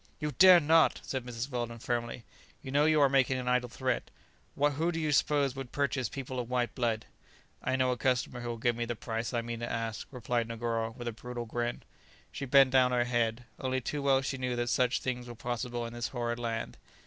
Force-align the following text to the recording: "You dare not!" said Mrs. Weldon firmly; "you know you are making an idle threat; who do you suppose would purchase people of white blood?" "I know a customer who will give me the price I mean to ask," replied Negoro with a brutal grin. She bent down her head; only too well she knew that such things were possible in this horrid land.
"You 0.19 0.31
dare 0.31 0.59
not!" 0.59 0.99
said 1.03 1.23
Mrs. 1.23 1.47
Weldon 1.51 1.77
firmly; 1.77 2.23
"you 2.63 2.71
know 2.71 2.85
you 2.85 2.99
are 3.01 3.07
making 3.07 3.37
an 3.37 3.47
idle 3.47 3.69
threat; 3.69 4.09
who 4.57 4.91
do 4.91 4.99
you 4.99 5.11
suppose 5.11 5.55
would 5.55 5.71
purchase 5.71 6.09
people 6.09 6.39
of 6.39 6.49
white 6.49 6.73
blood?" 6.73 7.05
"I 7.63 7.75
know 7.75 7.91
a 7.91 7.97
customer 7.97 8.39
who 8.41 8.49
will 8.49 8.57
give 8.57 8.75
me 8.75 8.85
the 8.85 8.95
price 8.95 9.31
I 9.31 9.41
mean 9.43 9.59
to 9.59 9.71
ask," 9.71 10.07
replied 10.09 10.47
Negoro 10.47 10.89
with 10.97 11.07
a 11.07 11.11
brutal 11.11 11.45
grin. 11.45 11.83
She 12.31 12.45
bent 12.45 12.71
down 12.71 12.91
her 12.91 13.03
head; 13.05 13.45
only 13.59 13.79
too 13.79 14.01
well 14.01 14.23
she 14.23 14.39
knew 14.39 14.55
that 14.55 14.69
such 14.69 15.01
things 15.01 15.27
were 15.27 15.35
possible 15.35 15.85
in 15.85 15.93
this 15.93 16.07
horrid 16.07 16.39
land. 16.39 16.77